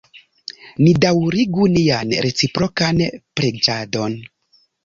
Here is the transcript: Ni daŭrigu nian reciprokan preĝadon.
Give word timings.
Ni 0.85 0.93
daŭrigu 1.03 1.67
nian 1.75 2.15
reciprokan 2.27 3.07
preĝadon. 3.41 4.21